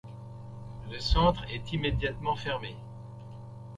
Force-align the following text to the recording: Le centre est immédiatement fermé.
Le 0.89 0.99
centre 0.99 1.43
est 1.53 1.73
immédiatement 1.73 2.35
fermé. 2.35 2.75